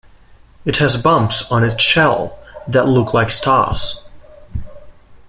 It 0.65 0.77
has 0.77 0.99
bumps 0.99 1.51
on 1.51 1.63
its 1.63 1.83
shell 1.83 2.39
that 2.67 2.87
look 2.87 3.13
like 3.13 3.29
stars. 3.29 4.03